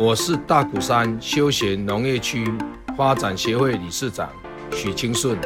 [0.00, 2.48] 我是大鼓山休闲农业区
[2.96, 4.30] 发展协会理事长
[4.72, 5.36] 许清顺，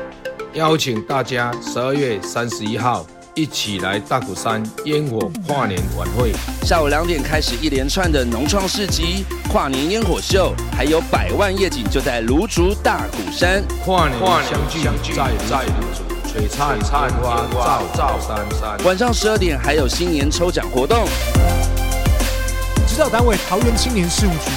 [0.52, 6.32] 邀请大家十二月三十一号一起来大鼓山烟火跨年晚会。
[6.66, 13.64] 下午两点开始一连串的农创市集、跨年烟火秀，还有百万夜景就在芦竹大鼓山。
[13.82, 16.02] 跨年相聚在在芦竹。
[16.28, 18.84] 璀璨璨花照照山山。
[18.84, 21.06] 晚上十二点还有新年抽奖活动。
[22.92, 24.50] 指导单位：桃园青年事务局。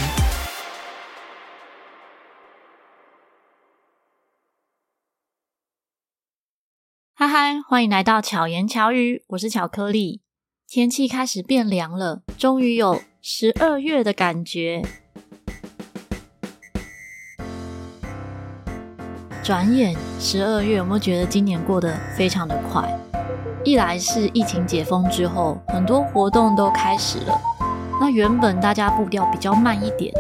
[7.13, 10.21] 嗨嗨，欢迎来到巧言巧语，我是巧克力。
[10.67, 14.81] 天气开始变凉了，终于有十二月的感觉。
[19.41, 22.99] 转眼十二月，有没有觉得今年过得非常的快？
[23.63, 27.55] 一来是疫情解封之后，很多活动都开始了。
[27.99, 30.13] 那原本大家步调比较慢一点，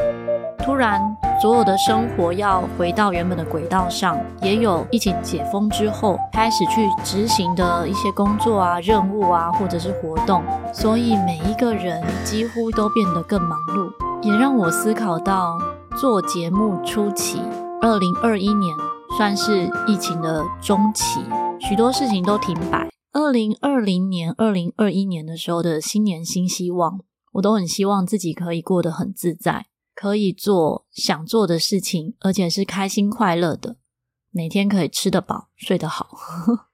[0.63, 1.01] 突然
[1.41, 10.43] 所有的生活要回到原本的轨道上，也有疫情解封之后开始去执行的一些工作啊、任务啊，或者是活动。
[10.73, 15.57] 所以每一个人几乎都变得更忙碌，也让我思考到
[15.97, 17.41] 做节目初期，
[17.81, 18.75] 二零二一年。
[19.17, 21.21] 算是疫情的中期，
[21.57, 22.89] 许多事情都停摆。
[23.13, 26.99] 二零二零年、二零二一年的时候的新年新希望，
[27.35, 33.77] 我都很希望自己可以过得很自在，可以做想做的事情，而且是开心快乐的，
[34.31, 36.07] 每天可以吃得饱、睡得好，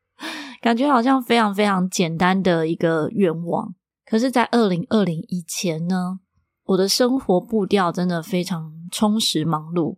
[0.62, 3.74] 感觉好像非常非常简单的一个愿望。
[4.06, 6.20] 可是，在二零二零以前呢，
[6.66, 9.98] 我的生活步调真的非常充实、忙碌。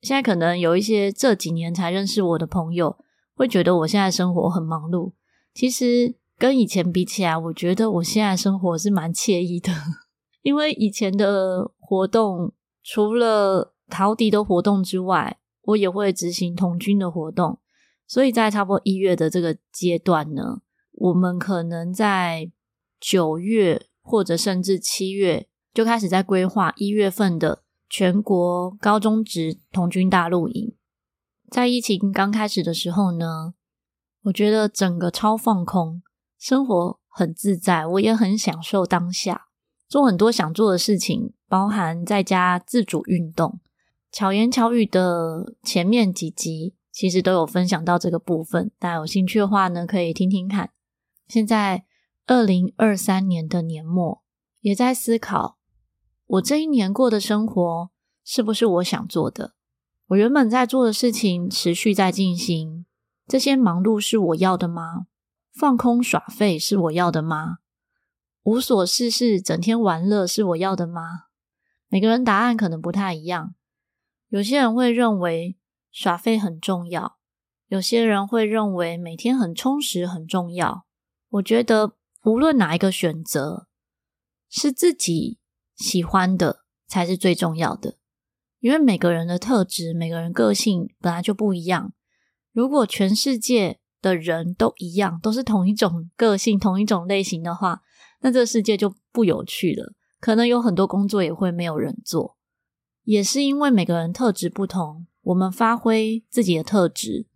[0.00, 2.96] 现在可能有一些这几年才认识我的朋友，
[3.34, 5.12] 会觉得我现在生活很忙碌。
[5.52, 9.72] 其实跟以前比起来，我觉得我现在生活是蛮惬意的。
[10.42, 17.58] 因为以前的活动，除了陶笛的活动之外，我也会执行童军的活动。
[18.06, 20.62] 所以在差不多一月的这个阶段呢，
[20.92, 22.50] 我们可能在
[22.98, 27.64] 九月或者甚至七月就开始在规划一月份的。
[27.90, 30.76] 全国高中职童军大露营，
[31.50, 33.54] 在疫情刚开始的时候呢，
[34.24, 36.02] 我觉得整个超放空，
[36.38, 39.48] 生活很自在，我也很享受当下，
[39.88, 43.60] 做很多想做的事情，包含在家自主运动。
[44.12, 50.70] 巧言巧语的前面几集其实都有分享到这个部分，大家有兴趣的话呢，可以听听看。
[51.26, 51.84] 现在
[52.26, 54.22] 二零二三年的年末，
[54.60, 55.58] 也在思考。
[56.26, 57.90] 我这一年过的生活
[58.24, 59.54] 是不是我想做的？
[60.08, 62.86] 我原本在做的事情持续在进行，
[63.26, 65.06] 这些忙碌是我要的吗？
[65.58, 67.58] 放空耍废是我要的吗？
[68.44, 71.24] 无所事事整天玩乐是我要的吗？
[71.88, 73.54] 每个人答案可能不太一样。
[74.28, 75.58] 有些人会认为
[75.90, 77.18] 耍废很重要，
[77.66, 80.86] 有些人会认为每天很充实很重要。
[81.30, 83.66] 我觉得无论哪一个选择，
[84.48, 85.40] 是自己。
[85.74, 87.98] 喜欢的才是最重要的，
[88.58, 91.92] 因为每个人的特质、每个人个性本来就不一样。
[92.50, 97.82] 如果全世界的人都一样，都是同一种个性、同一种类型的话，
[98.20, 99.94] 那这个世界就不有趣了。
[100.20, 102.36] 可能有很多工作也会没有人做。
[103.04, 107.26] 也是因为每个人特质不同，我们发挥自己的特质，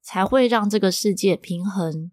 [0.00, 2.10] 才会让这个世界平衡，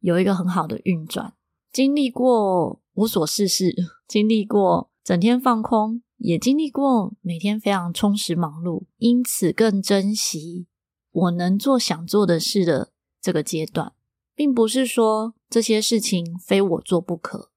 [0.00, 1.34] 有一个很好的运转。
[1.72, 3.74] 经历过无所事事，
[4.06, 4.90] 经历过。
[5.04, 10.66] 整天放空，也经历过每天非常充实忙碌，因此更珍惜
[11.10, 12.93] 我能做想做的事的
[13.24, 13.94] 这个阶段，
[14.34, 17.50] 并不是说这些事情非我做不可，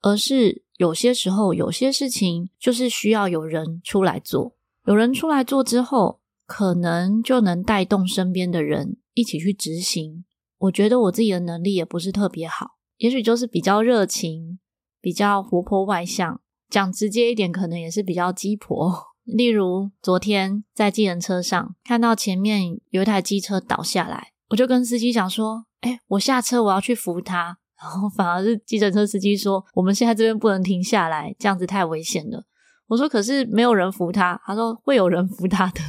[0.00, 4.54] 而是有些时候有些事情就是需要有人出来做，
[4.86, 10.24] 有人出来做之后，可能就能带动身边的人一起去执行。
[10.58, 14.60] 我觉得我自己的能力也不是特别好，也许就是比较热情，
[15.00, 16.40] 比较活泼外向。
[16.70, 19.08] 讲直接一点，可能也是比较鸡婆。
[19.26, 32.44] 例如，昨天在计程车上看到前面有一台机车倒下来，我就跟司机讲说：“哎，我下车，我要去扶他。”然后反而是计程车司机说：“我们现在这边不能停下来，这样子太危险了。”
[32.88, 35.80] 我说：“可是没有人扶他。”他说：“会有人扶他的。”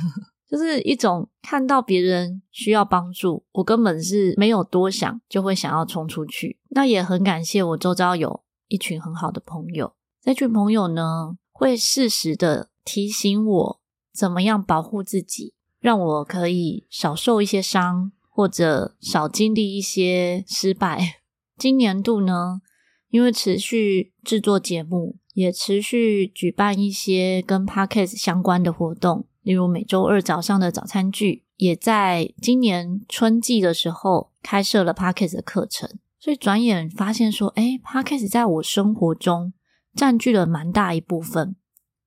[0.49, 6.57] 就是一种看到别人需要帮助，我根本是没有多想，就会想要冲出去。
[6.69, 9.93] 那也很感谢我周遭有一群很好的朋友。
[10.21, 13.81] 这群朋友呢，会适时的提醒我
[14.13, 21.21] 怎么样保护自己，让我可以少受一些伤，或者少经历一些失败。
[21.55, 22.61] 今年度呢，
[23.09, 35.87] 因为持续制作节目，也持续举办一些跟 Podcast 相关的活动，例如每周二早上的早餐剧，也在今年春季的时候开设了 Podcast 的课程。
[36.19, 39.53] 所以转眼发现说，哎，Podcast 在我生活中
[39.93, 41.55] 占据了蛮大一部分，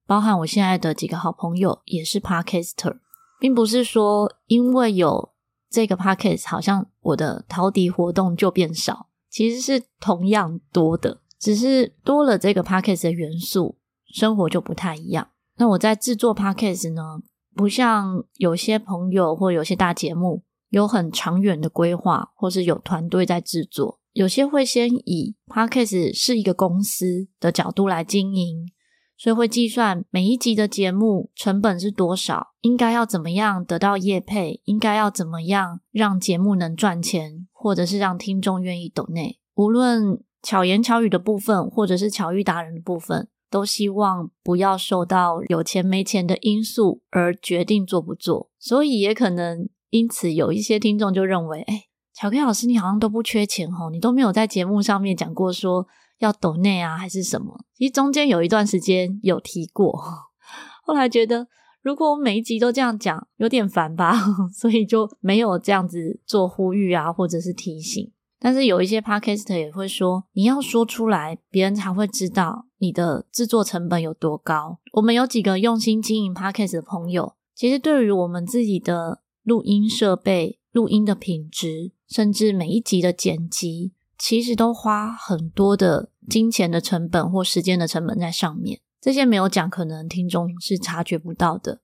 [0.07, 2.99] 包含我现在的几个好朋友也是 Podcaster，
[3.39, 5.33] 并不是说因为有
[5.77, 13.77] 这个 Podcast，好像我的陶笛活动就变少，其实是同样多的，只是多了这个 Podcast 的元素，
[14.07, 15.29] 生活就不太一样。
[15.59, 17.21] 那我在制作 Podcast 呢，
[17.55, 24.01] 不像有些朋友或有些大节目有很长远的规划，或是有团队在制作。
[24.15, 28.67] 有些会先以 Podcast 是一个公司的角度来经营，
[29.17, 39.39] 所以会计算每一集的节目成本是多少，应该要怎么样得到业配，应该要怎么样让节目能赚钱，或者是让听众愿意抖内。
[39.55, 48.51] 无论巧言巧语的部分，或者是巧遇达人的部分，都希望不要受到有钱没钱的因素而决定做不做。
[48.59, 51.85] 所以也可能因此有一些听众就认为，哎。
[52.19, 55.87] 巧 K 老师，你好像都不缺钱哦，你都没有在节目上面讲过说
[56.19, 57.65] 要抖内啊，还是什么？
[57.75, 59.93] 其实中间有一段时间有提过，
[60.85, 61.49] 后来觉得
[61.83, 64.15] 如果我每一集都这样讲，有点烦吧，
[64.53, 68.13] 所以就没有这样子做呼吁啊，或者是提醒。
[68.39, 74.79] 但是有一些 Podcaster 也会说，你要说出来，别人才会知道你的制作成本有多高。
[74.93, 81.93] 我们有几个用心经营 Podcast 的朋友，其实对于我们自己的录音设备、录音的品质。
[82.09, 88.81] 甚至每一集的剪辑，其实都花很多的金钱的成本或时间的成本在上面。
[89.01, 91.81] 这些没有讲，可能听众是察觉不到的。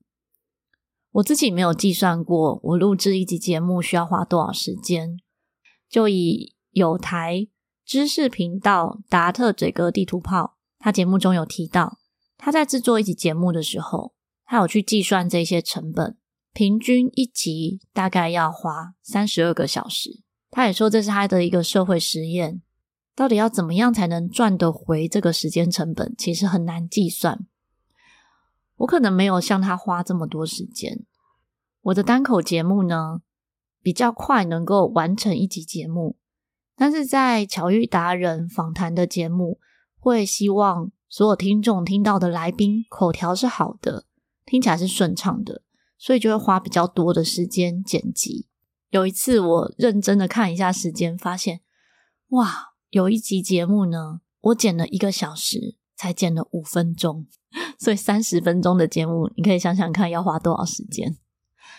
[1.13, 5.19] 我自己没有计算过，我录制一集节目需要花多少时间。
[5.89, 7.49] 就以有台
[7.85, 11.99] 知识频道达特嘴哥地图炮，他节目中有提到，
[12.39, 14.15] 他在制作一集节目的时候，
[14.47, 16.17] 他有去计算这些成本。
[16.55, 20.23] 平均一集大概要花三十二个小时。
[20.53, 22.61] 他也说这是他的一个社会实验，
[23.17, 27.47] 到底要怎么样才能赚得回这个时间成本，其实很难计算。
[28.77, 31.07] 我可能没有像他花这么多时间。
[31.81, 33.23] 我的单口节目呢，
[33.81, 36.17] 比较快能够完成一集节目，
[36.77, 39.59] 但是在巧遇达人访谈的节目，
[39.99, 44.05] 会希望所有听众听到的来宾口条是好的，
[44.45, 45.63] 听起来是顺畅的。
[45.97, 48.49] 所以就会花比较多的时间剪辑。
[48.93, 51.63] 有一次我认真的看一下时间，发现
[52.29, 57.27] 哇，有一集节目呢，我剪了一个小时才剪了五分钟，
[57.81, 61.17] 所以三十分钟的节目，你可以想想看要花多少时间。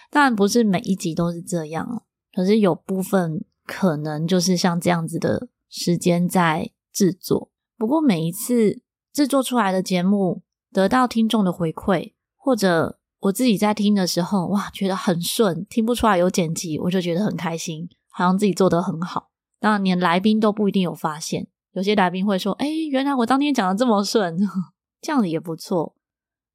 [0.10, 7.51] 当然不是每一集都是这样，可是有部分可能就是像这样子的时间在制作。
[7.77, 8.81] 不过每一次
[9.12, 19.29] 制作出来的节目得到听众的回馈，或者我自己在听的时候，哇，觉得很顺，听不出来有剪辑，我就觉得很开心，好像自己做得很好。
[19.61, 24.37] 当然，连来宾都不一定有发现，有些来宾会说：“哎，原来我当天讲的这么顺，
[24.99, 25.95] 这样子也不错。”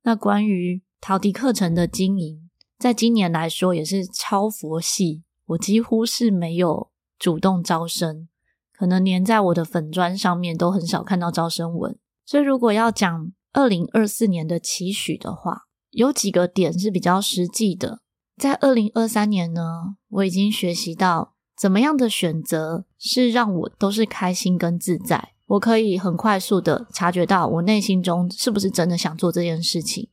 [0.05, 8.29] 那关于陶笛课程的经营，在今年来说也是超佛系，我几乎是没有主动招生，
[8.75, 11.99] 可能连在我的粉砖上面都很少看到招生文。
[12.27, 15.63] 所以，如果要讲二零二四年的期许的话，
[15.99, 17.99] 有几个点是比较实际的。
[18.37, 25.33] 在二零二三年呢，我已经学习到怎么样的选择是让我都是开心跟自在。
[25.47, 30.09] 我可以很快速的察觉到我内心中是不是真的想做这件事情。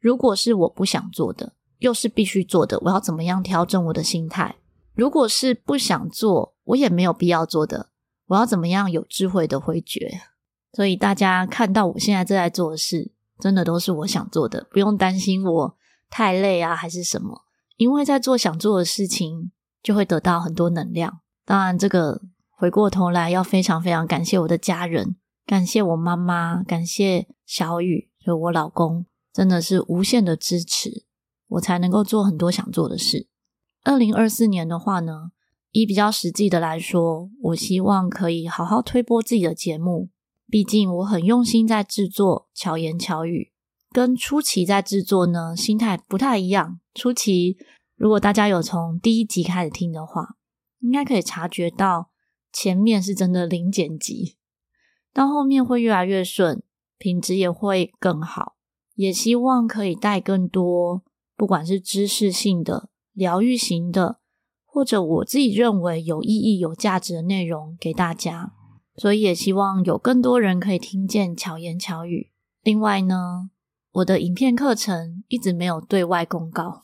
[0.00, 4.56] 如果是我不想做的，又是必须做的，我要怎么样调整我的心态？
[4.94, 7.90] 如果是不想做，我也没有必要做的，
[8.28, 10.22] 我要怎么样有智慧的回绝？
[10.72, 13.12] 所以大家看到我现在正在做的事。
[13.40, 15.76] 真的都是我想做的，不用担心我
[16.10, 17.42] 太累啊，还是什么？
[17.76, 19.52] 因为在做想做的事情，
[19.82, 21.20] 就会得到很多能量。
[21.44, 25.16] 当然，这个回过头来要非常非常感谢我的家人，
[25.46, 31.06] 感谢我妈妈，感谢小雨，就我老公，真的是无限的支持，
[31.46, 33.28] 我才能够做很多想做的事。
[33.84, 35.30] 二零二四年的话呢，
[35.70, 40.10] 以比较实际的来说，我希望可以好好推播自己的节目。
[40.50, 43.52] 毕竟我很用心在制作巧言巧语，
[43.92, 46.80] 跟初期在制作呢，心态不太一样。
[46.94, 47.58] 初期
[47.96, 50.36] 如果大家有从第一集开始听的话，
[50.80, 52.10] 应该可以察觉到
[52.50, 54.36] 前面是真的零剪辑，
[55.12, 56.62] 到后面会越来越顺，
[56.96, 58.56] 品质也会更好。
[58.94, 61.04] 也希望可以带更多，
[61.36, 64.18] 不管是知识性的、疗愈型的，
[64.64, 68.54] 或者我自己认为有意义、有价值的内容给大家。
[68.98, 72.32] 所以也希望有更多人可以听见巧言巧语。
[72.62, 73.50] 另外呢，
[73.92, 76.82] 我的影片课程一直没有对外公告，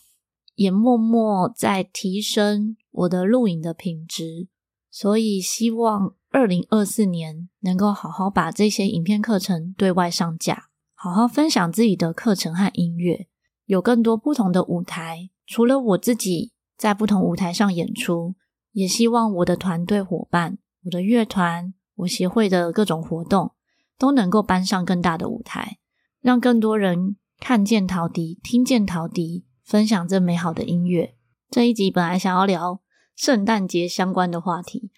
[0.54, 4.48] 也默默在提升我的录影的品质，
[4.90, 13.28] 所以希望二零二四年能够好好把这些影片课程对外上架，好好分享自己的课程和音乐，
[13.66, 15.30] 有更多不同的舞台。
[15.46, 18.34] 除了我自己在不同舞台上演出，
[18.72, 23.52] 也希望我的团队伙伴、我的乐团、我协会的各种活动
[23.98, 25.78] 都能够搬上更大的舞台，
[26.20, 31.14] 让更多人看见陶笛、听见陶笛，分享这美好的音乐。
[31.50, 32.80] 这一集本来想要聊
[33.14, 34.90] 圣诞节相关的话题，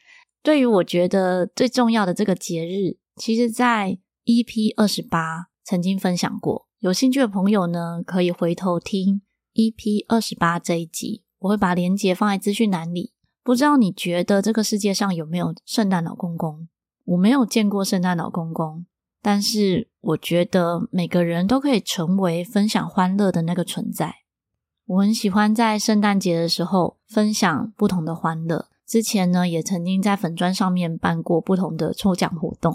[0.42, 6.66] 对于我觉得最重要的这个节日，其实在 EP 二十八曾经分享过。
[6.78, 9.22] 有兴趣的朋友呢，可以回头听
[9.54, 13.12] EP 二十八这一集，我会把链接放在资讯栏里。
[13.42, 16.68] 不知道你觉得这个世界上有没有圣诞老公公？
[17.06, 18.84] 我没有见过圣诞老公公，
[19.22, 24.16] 但是我觉得每个人都可以成为分享欢乐的那个存在。
[24.86, 28.68] 我很喜欢在圣诞节的时候分享不同的欢乐。
[28.86, 32.72] 之前呢，也曾经在粉砖上面办过不同的抽奖活动，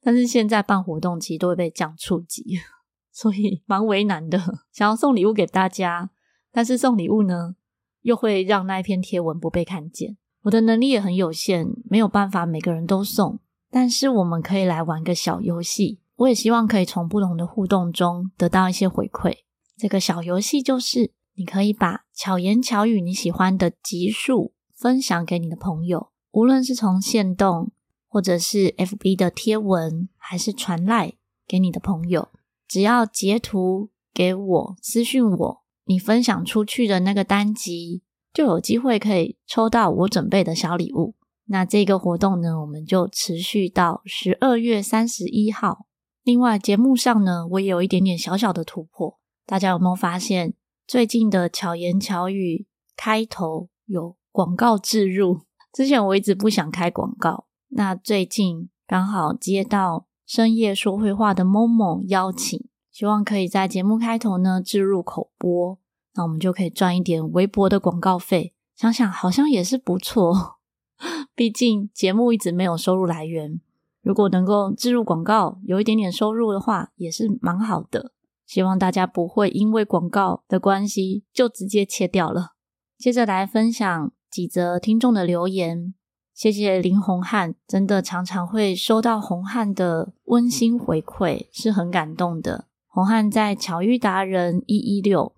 [0.00, 2.58] 但是现在办活动其实都会被降触及，
[3.12, 4.38] 所以蛮为难的。
[4.72, 6.10] 想要送礼物给大家，
[6.50, 7.54] 但是送礼物呢，
[8.02, 10.16] 又会让那一篇贴文不被看见。
[10.44, 13.38] 我的能力也很有限，没有办法每个人都送。
[13.70, 16.00] 但是我们可以来玩个小游戏。
[16.16, 19.38] 我也希望可以从不同的互动中得到一些回馈。
[19.76, 27.72] 这个小游戏就是，你可以把巧言巧语你喜欢的集数分享给你的朋友，无论是从限动，
[28.06, 31.14] 或者是 FB 的贴文，还是传赖
[31.48, 32.28] 给你的朋友，
[32.68, 35.64] 只要截图给我，私讯我。
[35.86, 38.02] 你分享出去的那个单集，
[38.34, 41.14] 就有机会可以抽到我准备的小礼物。
[41.46, 45.86] 那这个活动呢，我们就持续到十二月三十一号。
[46.24, 49.20] 另外，节目上呢，我也有一点点小小的突破。
[49.46, 50.54] 大家有没有发现，
[50.86, 55.42] 最近的巧言巧语开头有广告置入？
[55.72, 62.68] 之前我一直不想开广告，那最近刚好接到深夜说会话的 Momo 邀请。
[62.90, 65.78] 希望可以在节目开头呢置入口播，
[66.14, 68.54] 那我们就可以赚一点微薄的广告费。
[68.76, 70.56] 想想好像也是不错，
[71.34, 73.60] 毕竟节目一直没有收入来源，
[74.02, 78.12] 如果能够置入广告，有一点点收入的话，也是蛮好的。
[78.46, 82.54] 希望大家不会因为广告的关系就直接切掉了。
[82.98, 85.94] 接着来分享几则听众的留言，
[86.34, 92.66] 谢谢林红汉，真的常常会收到红汉的温馨回馈，是很感动的。
[92.86, 95.34] 红汉在巧遇达人一一六，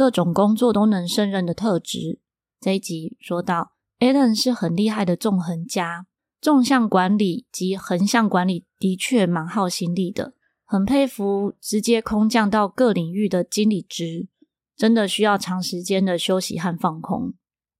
[0.00, 2.20] 各种工作都能胜任的特质。
[2.58, 6.06] 这一集说到，Allen 是很厉害的纵横家，
[6.40, 10.32] 纵向管理及横向管理的确蛮耗心力的，
[10.64, 14.28] 很佩服直接空降到各领域的经理职，
[14.74, 17.34] 真的需要长时间的休息和放空。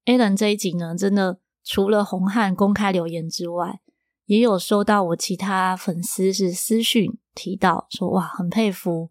[0.05, 3.81] Allen 这一集呢，真的除了红汉公开留言之外，
[4.27, 9.09] 也有收到我其他粉丝是私讯提到说，哇，很佩服，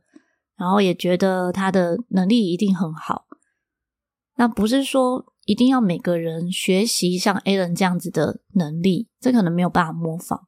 [0.60, 3.26] 然后也觉得他的能力一定很好。
[4.36, 10.48] 那不是说一定要每个人学习像 Alan 这样子的能力，这可能没有办法模仿，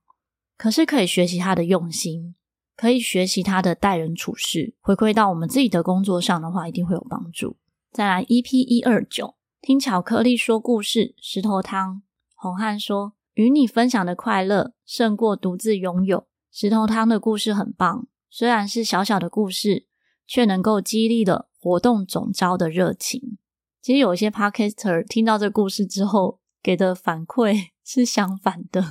[0.57, 2.35] 可是可以学习他的用心，
[2.75, 7.57] 可以学习他的待人处事，回馈到我们自己的工作上的话，一定会有帮助。
[7.91, 12.03] 再来 EP 一二九，听巧克力说故事，石头汤，
[12.35, 13.13] 红汉说。
[13.35, 16.27] 与你分享的快乐胜过独自拥有。
[16.51, 19.87] 石头汤的故事很棒，虽然是小小的故事，
[20.31, 23.37] 却能够激励了活动总招的热情。
[23.81, 28.81] 其实有一些 Podcaster 听到这故事之后，给的反馈 是相反的。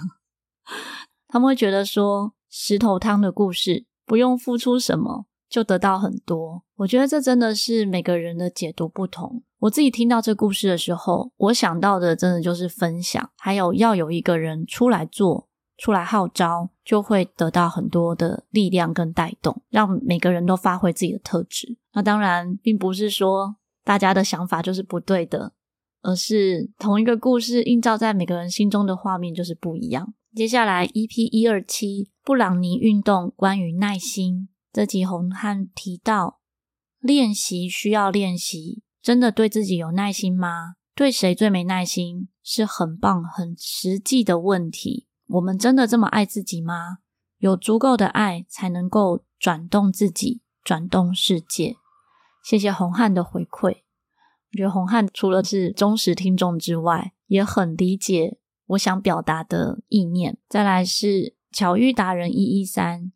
[1.28, 6.62] 他们会觉得说，石头汤的故事不用付出什么就得到很多。
[6.76, 9.42] 我觉得这真的是每个人的解读不同。
[9.60, 15.48] 我自己听到这故事的时候，我想到的真的就是分享，还有要有一个人出来做，
[15.80, 21.78] 出来号召，就会得到很多的力量跟带动，让每个人都发挥自己的特质。
[21.94, 25.54] 那当然，并不是说大家的想法就是不对的，
[26.02, 30.12] 而是同一个故事映照在每个人心中的画面就是不一样。
[30.34, 36.40] 接下来，EP 一二七布朗尼运动关于耐心，这集红汉提到
[37.00, 38.82] 练习需要练习。
[39.00, 40.74] 真的对自己有耐心吗？
[40.94, 42.28] 对谁最没耐心？
[42.42, 45.06] 是很棒、很实际的问题。
[45.32, 46.98] 我们真的这么爱自己吗？
[47.38, 51.76] 有足够的爱，才能够转动自己，转动世界。
[52.44, 53.68] 谢谢红汉的回馈。
[54.52, 60.38] 我觉得红汉除了是忠实听众之外，也很理解我想表达的意念。
[60.48, 63.12] 再来是巧遇达人一一三，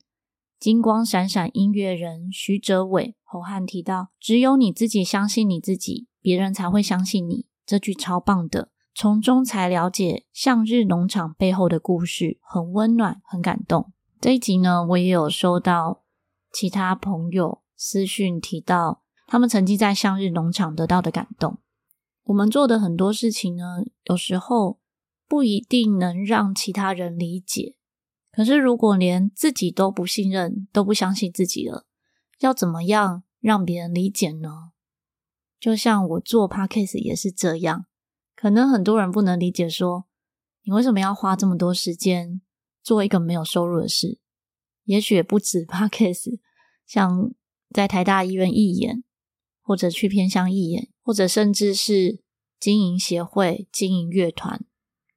[0.61, 7.47] 金光闪闪音乐人徐哲伟红汉提到：只有你自己相信你自己，别人才会相信你。
[7.67, 13.93] 这句超棒的，从中才了解向日农场背后的故事，很温暖，很感动。
[14.21, 16.05] 这一集呢，我也有收到
[16.53, 21.59] 其他朋友私讯提到，他们曾经在向日农场得到的感动。
[22.23, 24.79] 我们做的很多事情呢，有时候
[25.27, 27.75] 不一定能让其他人理解。
[28.31, 31.85] 可是如果连自己都不信任、都不相信自己了，
[32.39, 34.71] 要怎么样让别人理解呢？
[35.59, 37.87] 就像我做 Podcast 也是这样，
[38.45, 40.05] 可能很多人不能理解说，
[40.65, 42.43] 你为什么要花这么多时间
[42.83, 44.19] 做一个没有收入的事？
[44.85, 46.41] 也许也不止 p o c a s t
[46.87, 47.33] 像
[47.71, 49.03] 在台大医院义演，
[49.63, 50.91] 或者去偏乡义演。
[51.03, 52.21] 或者甚至是
[52.61, 54.63] 经营协会、经营乐团，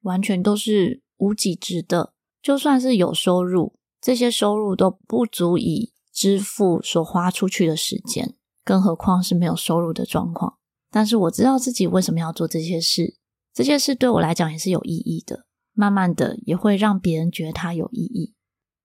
[0.00, 2.14] 完全都是无给职的。
[2.40, 10.57] 就算是有收入，这些收入都不足以支付所花出去的时间，更何况是没有收入的状况。
[10.90, 13.16] 但是我知道自己为什么要做这些事，
[13.52, 15.46] 这些事对我来讲也是有意义的。
[15.72, 18.34] 慢慢的，也会让别人觉得它有意义。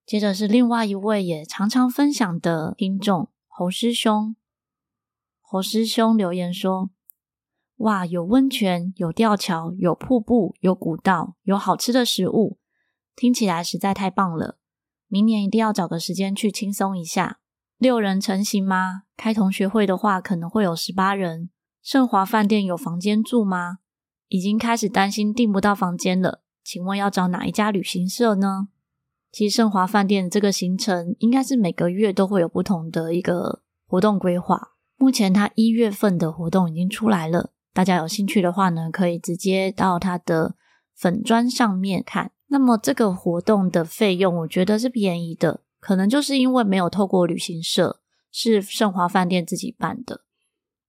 [0.05, 4.35] 接着是另外一位也常常分享的听众侯师兄。
[5.41, 6.91] 侯师兄留言说
[7.77, 12.59] ：“哇，有温泉，有吊桥，有瀑布，有古道，有好吃的食物，
[13.15, 14.59] 听起来实在太棒了！
[15.07, 17.39] 明年一定要找个时间去轻松一下。
[17.77, 19.03] 六人成行吗？
[19.17, 21.49] 开同学会的话，可能会有十八人。
[21.83, 23.79] 盛华饭店有房间住吗？
[24.29, 26.41] 已经开始担心订不到房间了。
[26.63, 28.69] 请问要找哪一家旅行社呢？
[29.33, 40.55] 其实盛华饭店这个行程，应该是每个月都会有不同的一个活动规划。”目前他一月份的活动已经出来了，大家有兴趣的话呢，可以直接到他的
[40.95, 42.31] 粉砖上面看。
[42.47, 47.99] 那么这个活动的费用，我觉得是便宜的，可能就是因为没有透过旅行社，
[48.31, 50.21] 是盛华饭店自己办的，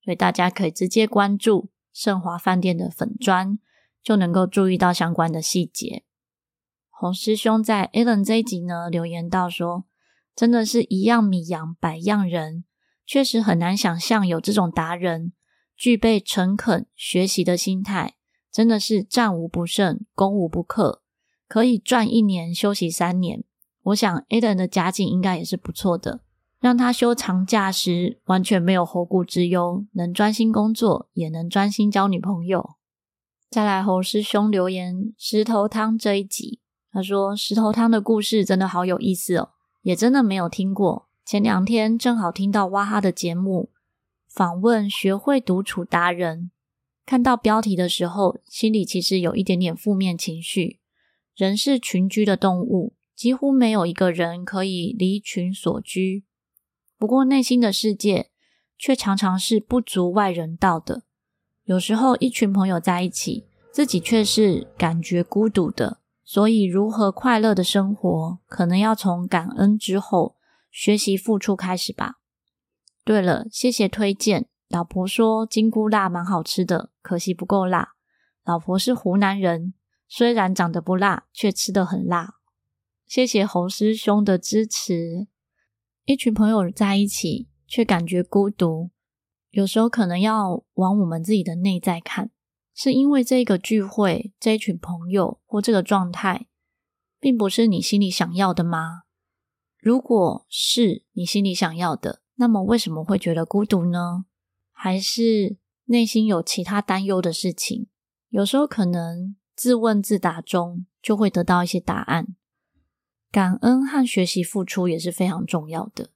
[0.05, 3.59] 所以大家可以直接关注盛华饭店的粉砖，
[4.03, 6.05] 就能够注意到相关的细节。
[6.91, 9.85] 洪师兄在 Alan 这一集呢留言到说，
[10.37, 12.65] 真的是一样米养百样人。
[13.07, 15.33] 确实很难想象有这种达人，
[15.77, 18.17] 具备诚恳学习的心态，
[18.51, 21.03] 真的是战无不胜，攻无不克，
[21.47, 23.45] 可以赚一年休息三年。
[23.83, 26.21] 我想 Aden 的家境应该也是不错的，
[26.65, 32.77] 让他休长假时完全没有后顾之忧，能专心工作，也能专心交女朋友。
[33.51, 39.51] 再来侯师兄留言石头汤这一集，他说石头汤的故事真的好有意思哦，
[39.83, 41.07] 也真的没有听过。
[41.27, 43.69] 前两天正好听到哇哈的节目，
[44.27, 46.51] 访问学会独处达人。
[47.05, 50.81] 看到标题的时候，心里其实有一点点负面情绪。
[51.37, 56.25] 人是群居的动物，几乎没有一个人可以离群所居。
[56.99, 58.31] 不过内心的世界
[58.79, 61.03] 却常常是不足外人道的。
[61.65, 65.99] 有时候一群朋友在一起，自己却是感觉孤独的。
[66.25, 70.37] 所以，如何快乐的生活，可能要从感恩之后。
[70.77, 72.17] 学习付出开始吧。
[73.05, 74.49] 对了，谢谢推荐。
[74.69, 77.93] 老婆说金菇辣蛮好吃的，可惜不够辣。
[78.45, 79.75] 老婆是湖南人，
[80.09, 82.41] 虽然长得不辣，却吃得很辣。
[83.07, 85.29] 谢谢侯师兄的支持。
[86.07, 88.91] 一群朋友在一起，却感觉孤独，
[89.51, 92.31] 有时候可能要往我们自己的内在看，
[92.75, 96.47] 是因为这个聚会、这一群朋友或这个状态，
[97.19, 99.05] 并不是你心里想要的吗？
[99.79, 104.27] 如果是你心里想要的，那么为什么会觉得孤独呢？
[104.73, 107.87] 还是内心有其他担忧的事情？
[108.29, 112.37] 有时候可能自问自答中就会得到一些答案。
[113.35, 116.11] 感恩和学习付出也是非常重要的。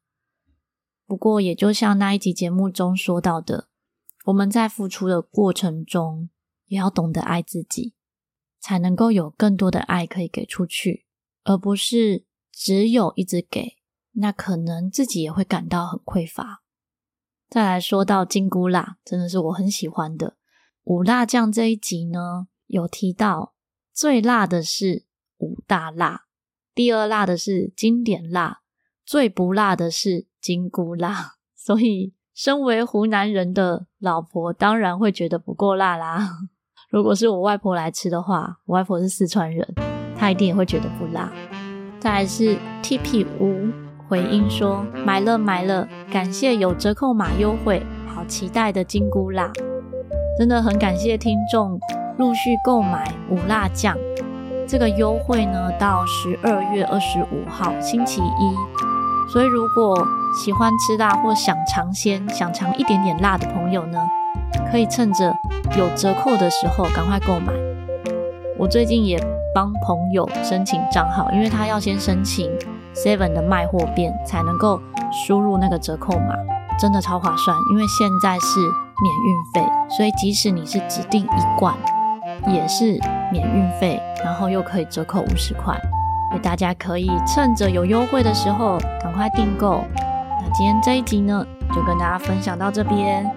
[1.05, 3.67] 不过，也就像那一集节目中说到的，
[4.27, 6.31] 我们在付出的过程中，
[6.67, 7.95] 也要懂得爱自己，
[8.61, 11.07] 才能够有更多的爱可以给出去，
[11.43, 12.27] 而不是。
[12.61, 13.77] 只有一直给，
[14.15, 16.65] 那可能自己也会感到很匮乏。
[17.49, 20.37] 再来说到金菇辣，真的是我很喜欢的。
[20.83, 23.55] 五辣酱这一集呢，有提到
[23.93, 25.07] 最辣的是
[25.39, 26.28] 五大辣，
[26.79, 28.61] 第二辣的是经典辣，
[29.05, 31.33] 最不辣的是金菇辣。
[31.59, 36.37] 所以，身为湖南人的老婆当然会觉得不够辣啦。
[36.89, 39.75] 如果是我外婆来吃的话，我外婆是四川人，
[40.17, 41.33] 她一定也会觉得不辣。
[41.99, 43.73] 再来是 TP 吴
[44.09, 49.53] 回应说买了买了，感谢有折扣码优惠，好期待的金菇辣，
[50.39, 51.77] 真的很感谢听众
[52.19, 53.99] 陆续购买五辣酱，
[54.69, 58.55] 这个优惠呢，到十二月二十五号星期一。
[59.33, 59.97] 所以如果
[60.45, 63.99] 喜欢吃辣或想尝鲜、想尝一点点辣的朋友呢，
[64.71, 65.35] 可以趁着
[65.79, 67.51] 有折扣的时候赶快购买。
[68.59, 69.19] 我最近也
[69.55, 72.51] 帮朋友申请账号，因为他要先申请
[72.95, 74.79] Seven 的卖货店才能够
[75.11, 76.35] 输入那个折扣码，
[76.79, 77.57] 真的超划算。
[77.73, 81.75] 因为现在是免运费，所以即使你是指定一罐，
[82.47, 85.75] 也是免运费，然后又可以折扣五十块。
[86.31, 89.83] 所以大家可以趁着有优惠的时候赶快订购。
[89.95, 93.29] 那今天这一集呢，就跟大家分享到这边。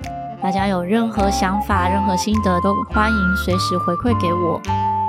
[0.41, 4.59] 大家有任何想法、任何心得，都欢迎随时回馈给我。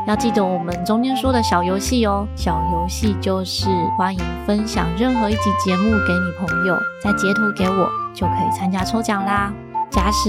[0.06, 9.52] 要记得我们中间说的小游戏哦，小游戏就是欢迎分享任何一集节目给你朋友，再截图给我，就可以参加抽奖啦。
[9.90, 10.28] 假使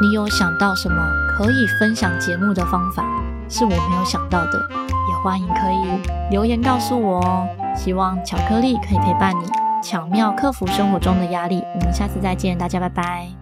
[0.00, 0.96] 你有想到什么
[1.28, 3.04] 可以分享节目的方法，
[3.52, 7.46] 是我没有想到的，也欢迎可以留言告诉我哦。
[7.76, 9.44] 希望巧克力可以陪伴你，
[9.82, 11.62] 巧妙克服生活中的压力。
[11.74, 13.41] 我们下次再见，大家拜拜。